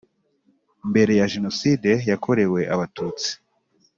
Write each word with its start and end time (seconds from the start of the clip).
mbere 0.89 1.11
ya 1.19 1.25
jenoside 1.33 1.91
yakorewe 2.09 2.59
abatutsi 2.73 3.29